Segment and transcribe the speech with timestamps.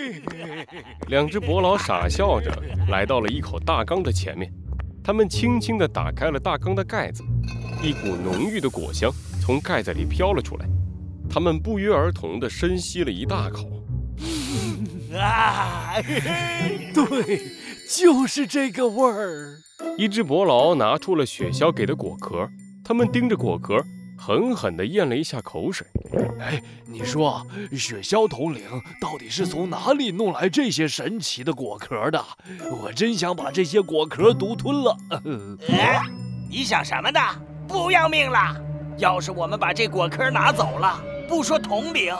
[1.08, 2.50] 两只伯劳傻笑着
[2.88, 4.52] 来到了一口大缸的前面，
[5.02, 7.22] 他们轻轻地打开了大缸的盖子，
[7.82, 9.10] 一股浓郁的果香
[9.40, 10.66] 从盖子里飘了出来。
[11.28, 13.68] 他们不约而同地深吸了一大口。
[15.16, 17.40] 啊，对，
[17.88, 19.56] 就是这个味儿。
[19.96, 22.48] 一只伯劳拿出了雪橇给的果壳，
[22.84, 23.82] 他们盯着果壳，
[24.18, 25.86] 狠狠地咽了一下口水。
[26.40, 28.62] 哎，你说雪橇统领
[29.00, 32.24] 到底是从哪里弄来这些神奇的果壳的？
[32.70, 34.96] 我真想把这些果壳独吞了。
[35.68, 36.02] 哎，
[36.48, 37.20] 你想什么呢？
[37.68, 38.56] 不要命了！
[38.98, 42.14] 要是我们把这果壳拿走了，不说统领，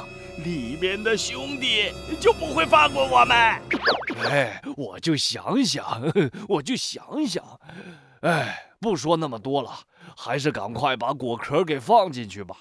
[0.45, 3.37] 里面的兄弟就不会放过我们。
[4.31, 6.01] 哎，我就想想，
[6.48, 7.43] 我就想想。
[8.23, 9.73] 哎，不说那么多了，
[10.17, 12.57] 还是赶快把果壳给放进去吧。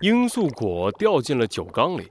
[0.00, 2.08] 罂粟果掉进了酒缸里，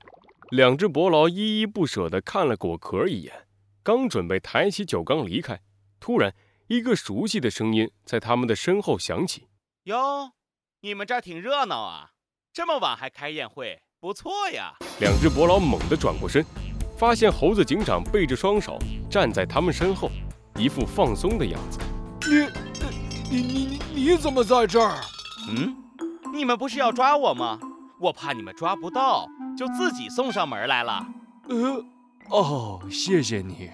[0.52, 3.34] 两只伯劳依依不舍地看了果壳一眼，
[3.82, 5.60] 刚准备抬起酒缸离开，
[6.00, 6.32] 突然
[6.68, 9.48] 一个熟悉的声音在他们的身后响起
[9.86, 10.34] ：“哟，
[10.82, 12.12] 你们这儿挺热闹啊，
[12.54, 16.46] 这么晚还开宴会，不错呀。”两只伯劳猛地转过身，
[16.96, 18.78] 发现猴子警长背着双手
[19.10, 20.12] 站在他们身后，
[20.60, 21.80] 一副放松的样子。
[22.30, 25.02] 你，你，你，你怎么在这儿？
[25.50, 25.76] 嗯？
[26.32, 27.60] 你们不是要抓我吗？
[28.00, 31.06] 我怕你们抓不到，就自己送上门来了。
[31.50, 31.84] 呃，
[32.30, 33.70] 哦，谢谢你。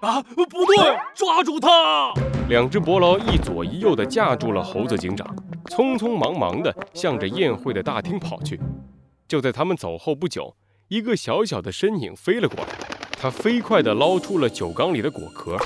[0.00, 2.12] 啊，不对，抓住他！
[2.48, 5.34] 两只伯劳一左一右地架住了猴子警长，
[5.66, 8.60] 匆匆忙忙地向着宴会的大厅跑去。
[9.28, 10.54] 就在他们走后不久，
[10.88, 12.68] 一个小小的身影飞了过来，
[13.18, 15.56] 他飞快地捞出了酒缸里的果壳，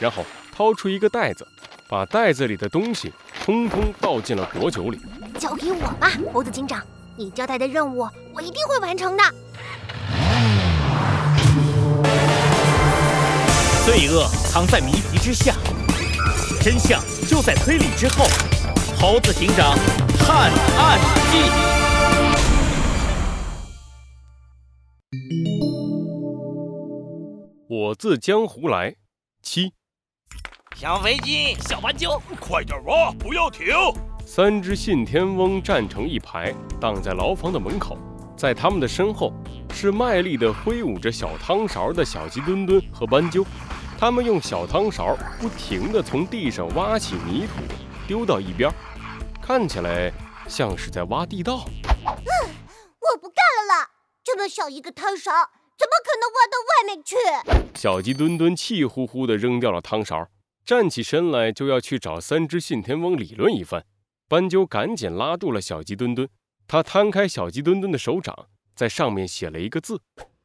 [0.00, 1.46] 然后掏出一个袋子，
[1.88, 3.12] 把袋子里的东西
[3.44, 4.98] 通通倒进了果酒里。
[5.38, 6.82] 交给我吧，猴子警长，
[7.16, 9.22] 你交代的任务我一定会完成的。
[13.84, 15.54] 罪恶藏在谜题之下，
[16.60, 18.24] 真相就在推理之后。
[18.98, 19.76] 猴子警长
[20.18, 21.00] 探案
[21.32, 21.50] 记，
[27.68, 28.94] 我自江湖来，
[29.42, 29.72] 七。
[30.76, 33.66] 小飞机，小斑鸠，快点挖，不要停！
[34.34, 37.98] 三只信天翁站成一排，挡在牢房的门口。
[38.34, 39.30] 在他们的身后，
[39.74, 43.44] 是卖力地挥舞着小汤勺的小鸡墩墩和斑鸠。
[43.98, 47.62] 他们用小汤勺不停地从地上挖起泥土，
[48.08, 48.72] 丢到一边，
[49.42, 50.10] 看起来
[50.48, 51.66] 像是在挖地道。
[51.94, 52.32] 嗯，
[53.02, 53.90] 我不干了啦！
[54.24, 55.30] 这么小一个汤勺，
[55.76, 57.16] 怎么可能挖到外面去？
[57.78, 60.26] 小鸡墩墩气呼呼地扔掉了汤勺，
[60.64, 63.84] 站起身来就要去找三只信天翁理论一番。
[64.32, 66.26] 斑鸠赶紧拉住了小鸡墩墩，
[66.66, 68.34] 他摊开小鸡墩墩的手掌，
[68.74, 70.00] 在上面写了一个字：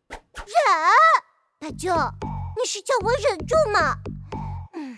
[0.09, 0.51] 忍。
[1.57, 1.95] 斑鸠，
[2.57, 3.95] 你是叫我忍住吗？
[4.73, 4.97] 嗯，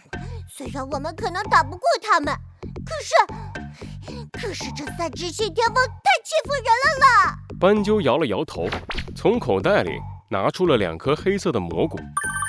[0.50, 2.36] 虽然我们可能打不过他们，
[2.84, 7.38] 可是，可是这三只信天翁太欺负人了啦！
[7.60, 8.68] 斑鸠摇了摇头，
[9.16, 10.00] 从口袋里
[10.32, 12.00] 拿出了两颗黑色的蘑菇。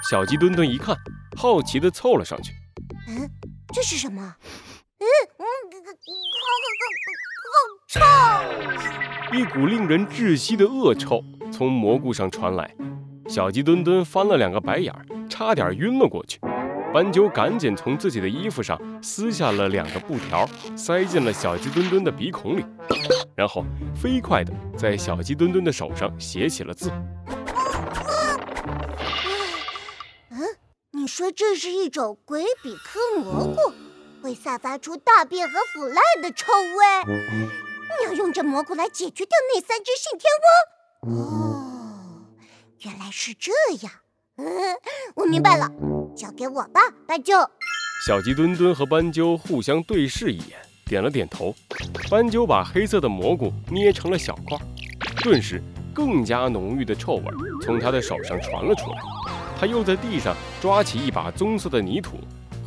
[0.08, 0.96] 小鸡墩墩一看，
[1.36, 2.54] 好奇地凑了上去。
[3.08, 3.30] 嗯，
[3.74, 4.36] 这是什么？
[5.00, 5.04] 嗯
[5.38, 5.44] 嗯，
[9.32, 12.74] 一股令人窒息的恶臭从蘑菇上传来，
[13.28, 16.40] 小鸡墩墩翻了两个白眼儿，差点晕了过去。
[16.92, 22.64] 斑鸠赶紧从自己的衣服上撕下了两个布条，塞进了小鸡墩墩的鼻孔里，
[23.36, 23.64] 然后
[23.94, 26.90] 飞快地在小鸡墩墩的手上写起了字。
[30.30, 30.40] 嗯，
[30.90, 33.72] 你说这是一种鬼比科蘑菇？
[34.20, 37.69] 会散发出大便和腐烂的臭味。
[37.98, 41.16] 你要用这蘑菇来解决掉那三只信天翁。
[41.16, 42.26] 哦，
[42.80, 43.52] 原来是这
[43.82, 43.92] 样。
[44.36, 44.46] 嗯，
[45.14, 45.68] 我明白了，
[46.16, 47.34] 交给我吧，斑鸠。
[48.06, 51.54] 小鸡墩墩和斑鸠互相对视一眼，点了点头。
[52.10, 54.58] 斑鸠把黑色的蘑菇捏成了小块，
[55.22, 55.62] 顿时
[55.94, 57.24] 更加浓郁的臭味
[57.62, 58.98] 从他的手上传了出来。
[59.58, 62.16] 他又在地上抓起一把棕色的泥土。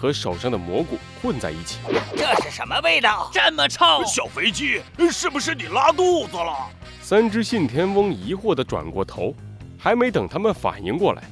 [0.03, 1.79] 和手上的蘑菇混在一起，
[2.17, 3.29] 这是什么味道？
[3.31, 4.03] 这么臭！
[4.03, 6.67] 小肥鸡，是不是你拉肚子了？
[7.01, 9.33] 三只信天翁疑惑地转过头，
[9.79, 11.23] 还没等他们反应过来，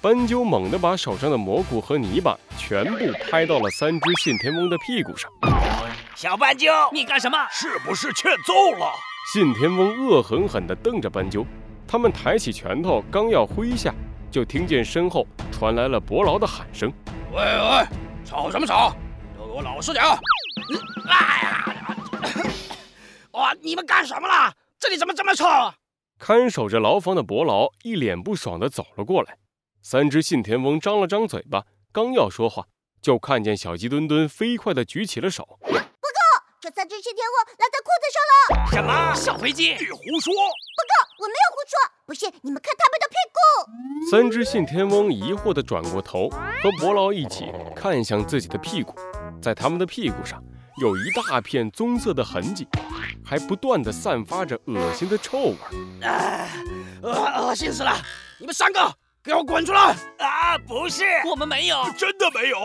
[0.00, 5.28] 斑鸠猛地把手上的蘑菇和泥巴全部拍到了三只信天翁的屁股上。
[6.14, 7.36] 小斑鸠，你干什么？
[7.50, 8.92] 是不是欠揍了？
[9.34, 11.44] 信天翁恶狠狠地瞪着斑鸠，
[11.84, 13.92] 他们抬起拳头刚要挥下，
[14.30, 16.92] 就听见身后传来了伯劳的喊声
[17.34, 17.86] ：“喂喂！”
[18.30, 18.94] 吵什么吵？
[19.36, 20.04] 都给我老实点！
[20.04, 21.64] 哎呀！
[23.32, 24.54] 哇，你们干什么了？
[24.78, 25.44] 这里怎么这么臭？
[26.16, 29.36] 看守着牢房的伯劳一脸不爽地走了过来。
[29.82, 32.66] 三只信天翁张了张嘴巴，刚要说话，
[33.02, 35.44] 就看见小鸡墩墩飞快地举起了手。
[35.60, 35.80] 报告，
[36.60, 38.70] 这三只信天翁拉在裤子上了。
[38.70, 39.12] 什么？
[39.16, 40.32] 小飞机，你胡说！
[41.20, 41.76] 我没有胡说，
[42.06, 44.10] 不信你们看他们的屁股。
[44.10, 48.94] 三只信天翁疑惑地转过头，和伯劳一起看向自己的屁股，
[49.42, 50.42] 在他们的屁股上
[50.80, 52.66] 有一大片棕色的痕迹，
[53.22, 55.56] 还不断地散发着恶心的臭味。
[56.02, 56.48] 啊，
[57.02, 57.92] 恶恶心死了！
[58.38, 58.80] 你们三个
[59.22, 59.94] 给我滚出来！
[60.20, 61.76] 啊，不是，我们没有。
[61.98, 62.56] 真的没有。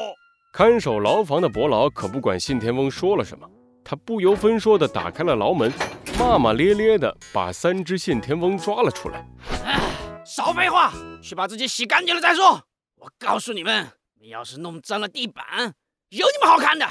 [0.54, 3.46] 看守牢房的伯劳可不管信天翁说了什么，
[3.84, 5.70] 他不由分说地打开了牢门，
[6.18, 9.28] 骂骂咧咧的把三只信天翁抓了出来。
[10.26, 12.64] 少废话，去把自己洗干净了再说。
[12.96, 13.86] 我告诉你们，
[14.22, 15.44] 你要是弄脏了地板，
[16.10, 16.88] 有你们好看的！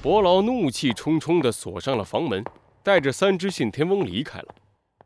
[0.00, 2.42] 伯劳怒气冲冲地锁上了房门，
[2.82, 4.54] 带着三只信天翁离开了。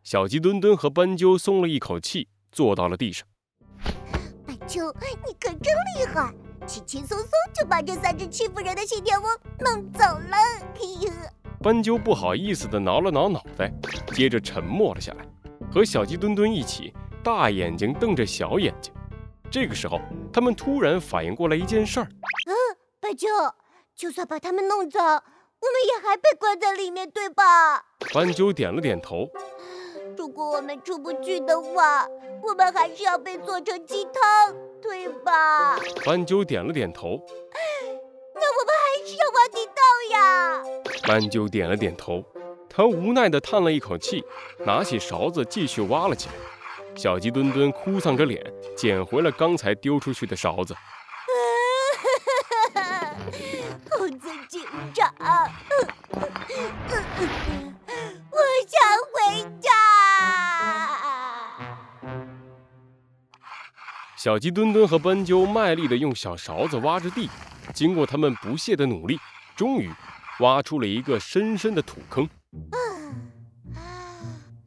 [0.05, 3.27] 小鸡墩墩和斑鸠松了一口气，坐到了地上。
[4.47, 4.93] 斑鸠，
[5.27, 6.33] 你可真厉害，
[6.67, 9.29] 轻轻松松就把这三只欺负人的信天翁
[9.59, 10.37] 弄走了。
[10.79, 11.13] 嘿呀，
[11.63, 13.73] 斑鸠不好意思地挠了挠脑袋，
[14.13, 15.25] 接着沉默了下来，
[15.73, 16.93] 和小鸡墩墩一起，
[17.23, 18.93] 大眼睛瞪着小眼睛。
[19.51, 20.01] 这个时候，
[20.33, 22.53] 他们突然反应过来一件事儿：嗯
[23.01, 23.29] 斑鸠，
[23.95, 25.23] 就算把他们弄走，我们
[25.89, 27.83] 也还被关在里面，对吧？
[28.13, 29.29] 斑鸠点了点头。
[30.17, 32.07] 如果我们出不去的话，
[32.43, 35.79] 我们还是要被做成鸡汤，对吧？
[36.05, 37.21] 斑鸠点了点头。
[38.37, 39.81] 那我们还是要挖地道
[40.11, 40.63] 呀。
[41.07, 42.25] 斑鸠点了点头，
[42.69, 44.25] 他无奈地叹了一口气，
[44.65, 46.35] 拿起勺子继续挖了起来。
[46.97, 48.43] 小鸡墩墩哭丧着脸，
[48.77, 50.75] 捡回了刚才丢出去的勺子。
[53.91, 54.63] 猴子警
[54.95, 55.13] 长，
[58.31, 58.81] 我想
[59.13, 59.71] 回家。
[64.17, 67.29] 小鸡墩墩和斑鸠卖力地用小勺子挖着地，
[67.75, 69.19] 经过他们不懈的努力，
[69.55, 69.93] 终于
[70.41, 72.29] 挖出了一个深深的土坑。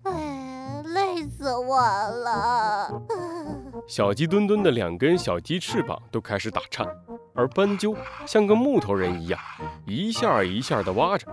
[0.03, 3.01] 哎，累死我了！
[3.87, 6.85] 小鸡墩墩的两根小鸡翅膀都开始打颤，
[7.33, 9.39] 而斑鸠像个木头人一样，
[9.85, 11.27] 一下一下的挖着。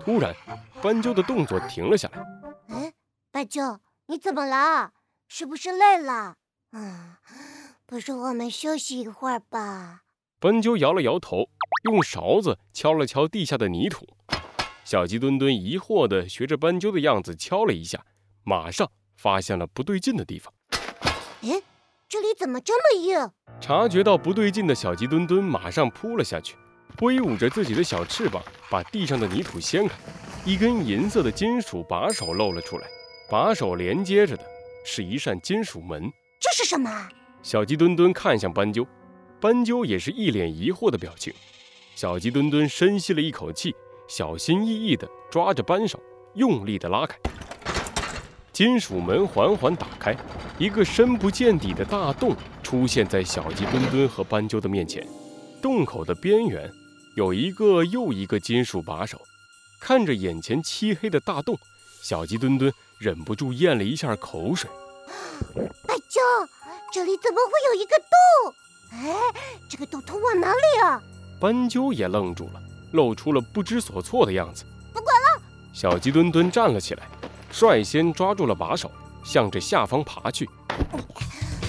[0.00, 0.34] 突然，
[0.82, 2.22] 斑鸠的动作停了下来。
[2.68, 2.92] 哎，
[3.30, 4.92] 斑鸠，你怎么了？
[5.28, 6.36] 是不是累了？
[6.72, 7.16] 嗯，
[7.86, 10.02] 不如我们休息一会儿吧。
[10.38, 11.48] 斑鸠摇了摇头，
[11.86, 14.04] 用勺子敲了敲地下的泥土。
[14.84, 18.04] 小鸡墩墩疑惑地学着斑鸠的样子敲了一下，
[18.42, 20.52] 马上发现了不对劲的地方。
[21.42, 21.62] 哎，
[22.08, 23.30] 这里怎么这么硬？
[23.60, 26.56] 察觉到不对劲的小鸡墩墩马上扑了下去，
[26.98, 29.94] 挥舞着自己的小翅膀，把地上的泥土掀开，
[30.44, 32.86] 一根银色的金属把手露了出来。
[33.30, 34.44] 把手连接着的
[34.84, 36.10] 是一扇金属门。
[36.40, 37.08] 这是什么？
[37.42, 38.86] 小鸡墩墩看向斑鸠，
[39.40, 41.32] 斑鸠也是一脸疑惑的表情。
[41.96, 43.74] 小鸡墩墩深吸了一口气，
[44.06, 45.98] 小心翼翼地抓着扳手，
[46.34, 47.16] 用力地拉开。
[48.52, 50.14] 金属门缓缓打开，
[50.58, 55.08] 一个深不见底的大洞出现在小鸡墩墩和斑鸠的面前。
[55.62, 56.70] 洞口的边缘
[57.16, 59.18] 有一个又一个金属把手。
[59.80, 61.58] 看着眼前漆黑的大洞，
[62.02, 64.68] 小鸡墩墩忍不住咽了一下口水。
[65.86, 66.20] 斑鸠，
[66.92, 68.54] 这里怎么会有一个洞？
[68.92, 69.14] 哎，
[69.66, 71.02] 这个洞通往哪里啊？
[71.46, 72.60] 斑鸠也愣住了，
[72.90, 74.64] 露出了不知所措的样子。
[74.92, 75.40] 不管了，
[75.72, 77.08] 小鸡墩墩站了起来，
[77.52, 78.90] 率先抓住了把手，
[79.22, 80.50] 向着下方爬去。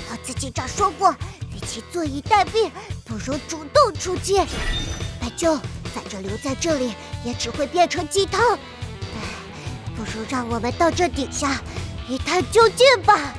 [0.10, 1.12] 猴子警长说过，
[1.56, 2.72] 与其坐以待毙，
[3.06, 4.38] 不如主动出击。
[5.22, 5.56] 斑鸠，
[5.94, 8.42] 反正留在这里也只会变成鸡汤。
[8.56, 9.22] 哎，
[9.96, 11.62] 不如让我们到这底下
[12.10, 13.32] 一探究竟吧。